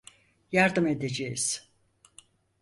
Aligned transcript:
Yardım 0.51 0.87
edeceğiz. 0.87 1.71